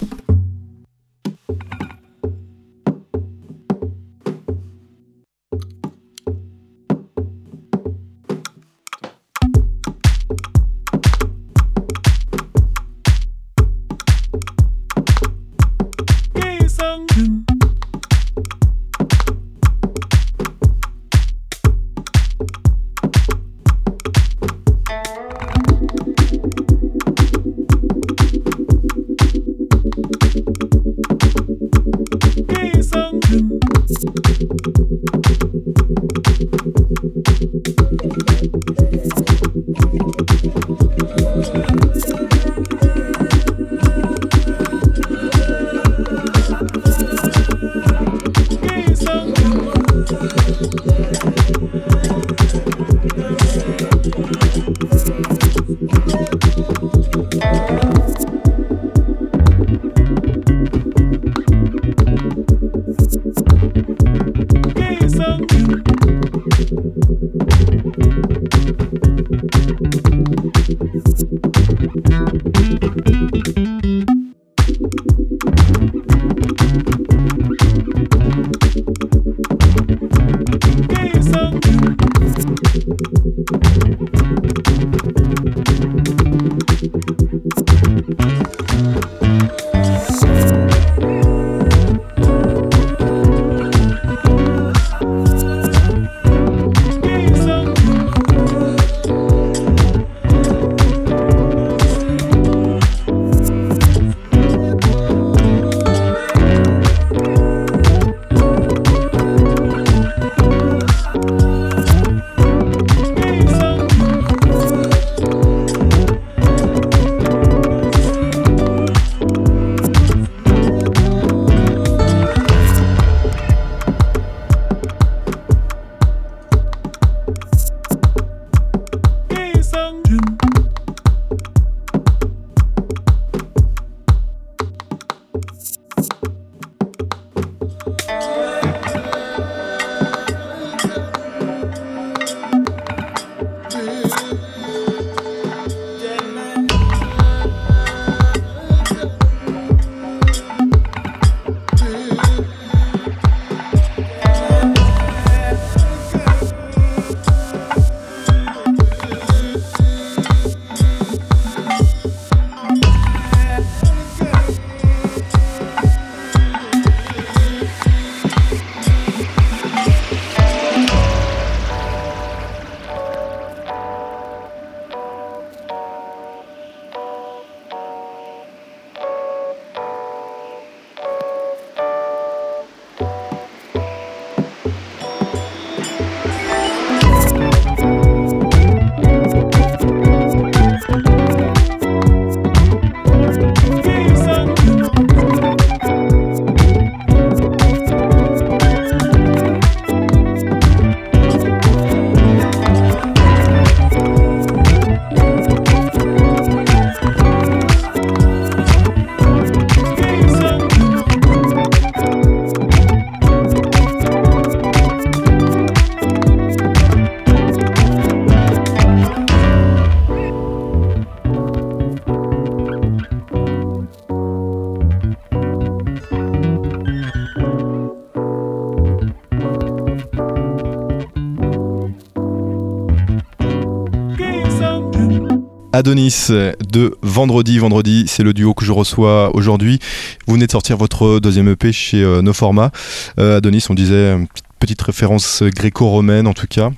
[235.82, 237.58] Adonis de Vendredi.
[237.58, 239.80] Vendredi, c'est le duo que je reçois aujourd'hui.
[240.28, 242.70] Vous venez de sortir votre deuxième EP chez euh, No Format.
[243.18, 244.28] Euh, Adonis, on disait une
[244.60, 246.70] petite, référence gréco-romaine en tout cas.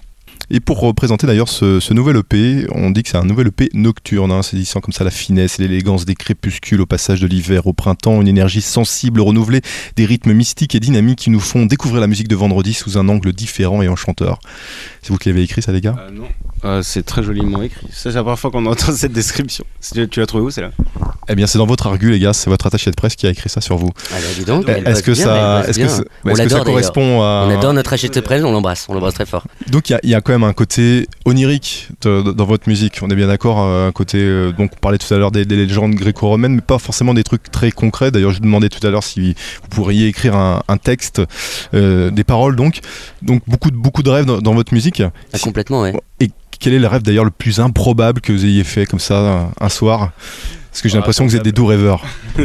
[0.49, 4.31] Et pour représenter d'ailleurs ce, nouvel EP, on dit que c'est un nouvel EP nocturne,
[4.31, 7.73] hein, saisissant comme ça la finesse et l'élégance des crépuscules au passage de l'hiver au
[7.73, 9.59] printemps, une énergie sensible, renouvelée,
[9.97, 13.09] des rythmes mystiques et dynamiques qui nous font découvrir la musique de vendredi sous un
[13.09, 14.39] angle différent et enchanteur.
[15.01, 15.95] C'est vous qui l'avez écrit ça les gars?
[15.97, 16.27] Ah non.
[16.65, 17.87] Ah, c'est très joliment écrit.
[17.91, 19.65] C'est la première fois qu'on entend cette description.
[19.93, 20.71] Tu, tu l'as trouvé où, c'est là
[21.27, 23.29] Eh bien c'est dans votre argu les gars, c'est votre attaché de presse qui a
[23.29, 23.89] écrit ça sur vous.
[24.11, 27.47] Alors dis donc, Est-ce que bien, ça, est-ce que, ça- que correspond à...
[27.49, 29.45] On adore notre HT presse, on l'embrasse, on l'embrasse très fort.
[29.67, 32.45] Donc il y a- il y, a quand même un côté onirique de- de- dans
[32.45, 35.17] votre musique, on est bien d'accord, euh, un côté, euh, donc on parlait tout à
[35.17, 38.09] l'heure des, des légendes gréco-romaines, mais pas forcément des trucs très concrets.
[38.11, 41.21] D'ailleurs je demandais tout à l'heure si vous pourriez écrire un, un texte,
[41.73, 42.79] euh, des paroles donc.
[43.21, 45.01] Donc beaucoup, de- beaucoup de rêves dans, dans votre musique.
[45.33, 45.93] Ah, complètement, ouais.
[46.19, 46.29] Et
[46.63, 49.67] quel est le rêve d'ailleurs le plus improbable que vous ayez fait comme ça un,
[49.67, 50.13] soir?
[50.73, 52.03] Parce que j'ai Ah, l'impression que vous êtes des doux rêveurs.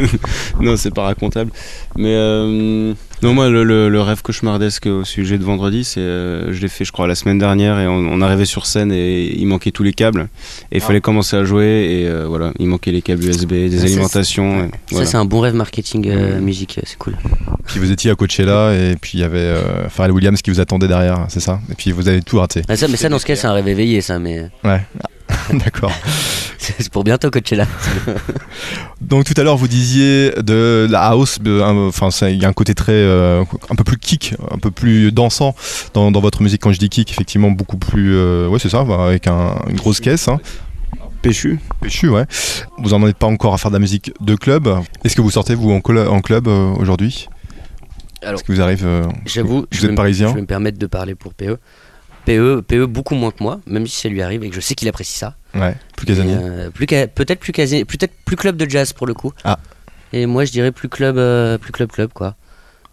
[0.61, 1.51] Non, c'est pas racontable.
[1.97, 6.53] Mais euh, non, moi, le, le- le rêve cauchemardesque au sujet de vendredi, c'est, euh,
[6.53, 9.33] je l'ai fait, je crois, la semaine dernière, et on, on arrivait sur scène et
[9.35, 10.27] il manquait tous les câbles,
[10.71, 13.83] et il fallait commencer à jouer, et euh, voilà, il manquait les câbles USB, des
[13.83, 14.69] alimentations.
[14.69, 15.05] Ça, voilà.
[15.07, 16.43] c'est un bon rêve marketing euh, Mm.
[16.43, 17.17] musique, euh, c'est cool.
[17.65, 20.59] Puis vous étiez à Coachella et puis il y avait euh, Pharrell Williams qui vous
[20.59, 21.59] attendait derrière, c'est ça?
[21.71, 22.61] Et puis vous avez tout raté.
[22.67, 24.81] Ah, ça, mais ça, dans ce cas, c'est un rêve éveillé, ça, mais Ouais.
[25.53, 25.91] D'accord.
[26.57, 27.65] c'est pour bientôt, Coachella.
[29.01, 32.75] Donc tout à l'heure vous disiez de la house, enfin il y a un côté
[32.75, 35.55] très euh, un peu plus kick, un peu plus dansant
[35.93, 36.61] dans, dans votre musique.
[36.61, 39.77] Quand je dis kick, effectivement beaucoup plus, euh, ouais c'est ça, bah, avec un- une
[39.77, 40.27] grosse caisse.
[40.27, 40.39] Hein.
[41.21, 42.25] Péchu Péchu, ouais.
[42.77, 44.69] Vous en êtes pas encore à faire de la musique de club.
[45.03, 47.27] Est-ce que vous sortez vous en, col- en club euh, aujourd'hui?
[48.21, 50.29] Alors, Est-ce que vous arrivez euh, J'avoue, Vous je êtes me- parisien?
[50.29, 51.57] Je vais me permettre de parler pour PE.
[52.37, 54.75] PE, PE beaucoup moins que moi, même si ça lui arrive et que je sais
[54.75, 55.35] qu'il apprécie ça.
[55.55, 56.35] Ouais, plus casanier.
[56.39, 59.31] Euh, plus ca- peut-être plus casé, peut-être plus club de jazz pour le coup.
[59.43, 59.57] Ah.
[60.13, 62.35] Et moi je dirais plus club, euh, plus club club quoi.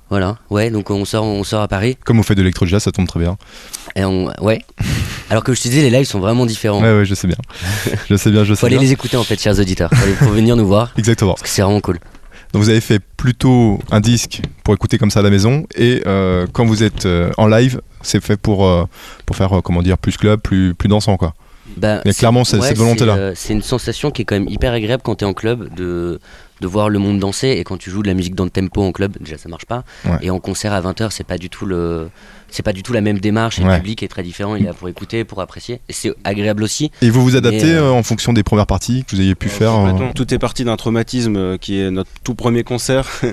[0.09, 1.99] Voilà, ouais, donc on sort, on sort à Paris.
[2.05, 3.37] Comme vous faites de l'électro-jazz, ça tombe très bien.
[3.97, 4.63] Et on, ouais.
[5.31, 6.81] Alors que je te disais, les lives sont vraiment différents.
[6.81, 7.37] Ouais, ouais, je sais bien.
[8.09, 8.85] je sais bien, je Faut sais aller bien.
[8.87, 9.91] les écouter en fait, chers auditeurs.
[9.93, 11.33] Faut, aller- faut venir nous voir Exactement.
[11.33, 11.99] parce que c'est vraiment cool.
[12.57, 16.03] Donc vous avez fait plutôt un disque pour écouter comme ça à la maison et
[16.07, 18.85] euh, quand vous êtes euh, en live, c'est fait pour, euh,
[19.27, 21.35] pour faire comment dire plus club, plus, plus dansant quoi.
[21.77, 23.33] Bah, Mais clairement, c'est- cette volonté-là.
[23.35, 26.19] C'est une sensation qui est quand même hyper agréable quand t'es en club de,
[26.63, 27.49] de voir le monde danser.
[27.49, 29.67] Et quand tu joues de la musique dans le tempo en club, déjà ça marche
[29.67, 29.85] pas.
[30.07, 30.17] Ouais.
[30.23, 32.09] Et en concert à 20h, c'est pas du tout le.
[32.57, 33.73] C'est pas du tout la même démarche, et Ouais.
[33.73, 35.81] le public est très différent, il est là pour écouter, pour apprécier.
[35.91, 36.91] C'est agréable aussi.
[37.03, 39.51] Et vous vous adaptez euh, euh, en fonction des premières parties que vous ayez pu
[39.51, 40.13] faire euh, Complètement.
[40.15, 43.07] Tout est parti d'un traumatisme euh, qui est notre tout premier concert.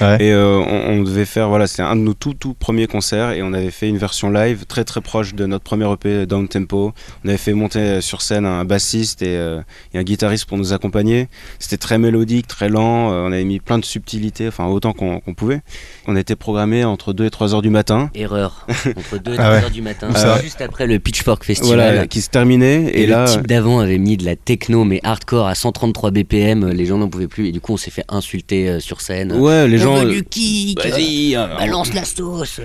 [0.00, 0.16] Ouais.
[0.26, 3.30] Et euh, on, on devait faire, voilà, c'était un de nos tout tout premiers concerts
[3.30, 6.48] et on avait fait une version live très très proche de notre premier EP Down
[6.48, 6.92] Tempo.
[7.24, 9.62] On avait fait monter sur scène un bassiste et, euh,
[9.94, 11.28] et un guitariste pour nous accompagner.
[11.58, 13.10] C'était très mélodique, très lent.
[13.10, 15.62] euh, on avait mis plein de subtilités, enfin autant qu'on qu'on pouvait.
[16.06, 18.10] On était programmé entre 2 et 3 heures du matin.
[18.68, 19.62] Entre 2 et 3 Ah ouais.
[19.64, 21.76] heures du matin, ça juste après le Pitchfork Festival.
[21.76, 22.84] Voilà, qui se terminait.
[22.84, 26.10] Et, Et, le là, type d'avant avait mis de la techno mais hardcore à 133
[26.10, 28.80] BPM, euh, les gens n'en pouvaient plus et du coup on s'est fait insulter euh,
[28.80, 29.32] sur scène.
[29.32, 30.04] ouais, les On gens.
[30.04, 31.58] veut euh, du kick, Vas-y, alors.
[31.58, 32.60] balance la sauce.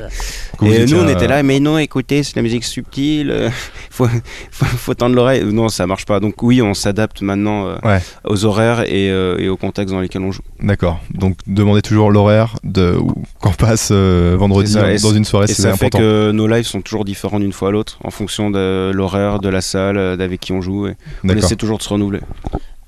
[0.63, 3.49] Et nous, on euh, était là, mais non, écoutez, c'est la musique subtile, euh,
[3.89, 4.07] faut,
[4.51, 5.43] faut, faut tendre l'oreille.
[5.45, 6.19] Non, ça marche pas.
[6.19, 7.99] Donc, oui, on s'adapte maintenant euh, Ouais.
[8.25, 10.41] aux horaires et, euh, et au contexte dans lesquels on joue.
[10.61, 10.99] D'accord.
[11.13, 12.95] Donc demandez toujours l'horaire de
[13.41, 15.99] qu'on passe euh, vendredi ça, dans une soirée, et ça fait important.
[15.99, 19.49] que nos lives sont toujours différents d'une fois à l'autre en fonction de l'horaire, de
[19.49, 20.87] la salle, euh, d'avec qui on joue.
[20.87, 22.21] Et on essaie toujours de se renouveler.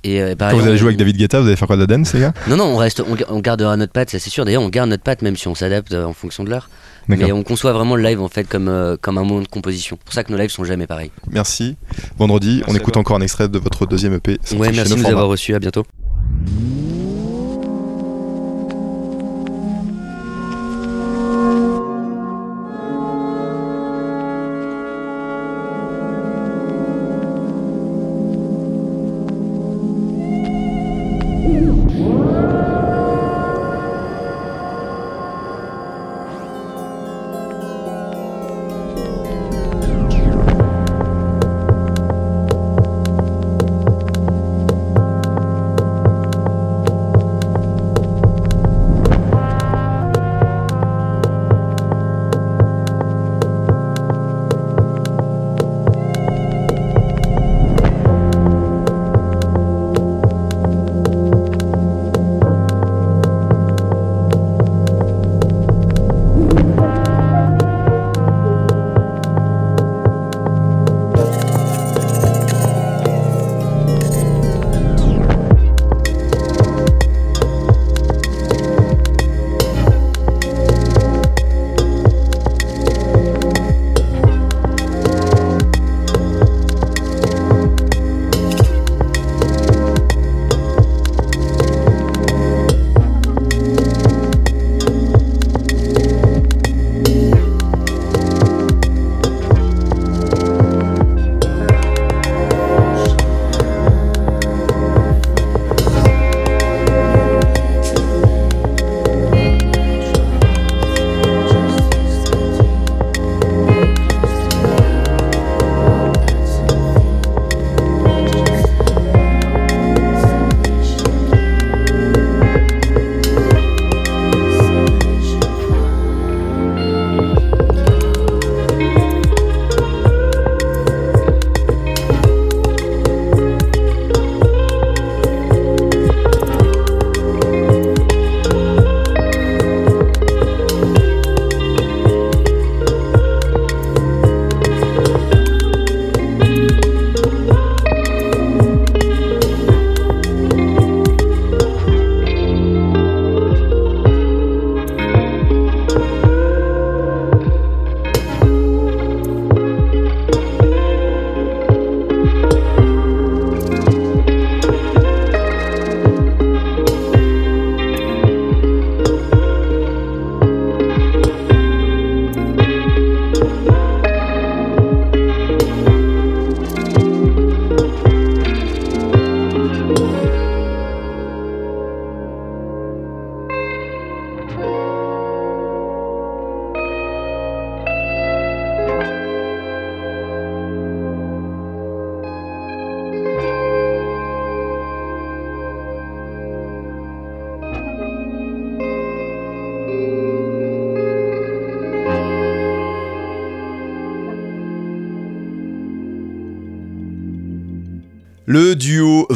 [0.05, 1.88] Et euh, Quand vous allez jouer avec David Guetta, vous allez faire quoi de la
[1.88, 2.34] dance, les gars?
[2.49, 4.43] Non, non, on, reste, on, on gardera notre patte, ça c'est sûr.
[4.43, 6.70] D'ailleurs, on garde notre patte même si on s'adapte euh, en fonction de l'heure.
[7.07, 9.97] Mais on conçoit vraiment le live en fait comme, euh, comme un moment de composition.
[9.99, 11.11] C'est pour ça que nos lives sont jamais pareils.
[11.32, 11.76] Merci.
[12.18, 14.39] Vendredi, Merci on écoute encore un extrait de votre deuxième EP.
[14.57, 15.09] Ouais, merci de nous Format.
[15.09, 15.55] avoir reçus.
[15.55, 15.86] À bientôt.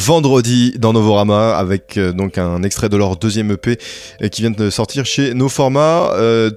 [0.08, 3.78] Vendredi dans Novorama avec euh, donc un extrait de leur deuxième EP
[4.22, 6.14] euh, qui vient de sortir chez No Format.
[6.14, 6.50] Euh,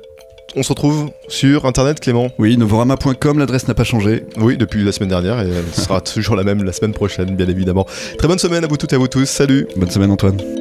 [0.54, 2.30] on se retrouve sur internet Clément?
[2.38, 4.24] Oui, novorama.com, l'adresse n'a pas changé.
[4.36, 7.48] Oui, depuis la semaine dernière et elle sera toujours la même la semaine prochaine bien
[7.48, 7.88] évidemment.
[8.18, 9.26] Très bonne semaine à vous toutes et à vous tous.
[9.26, 10.59] Salut Bonne semaine Antoine.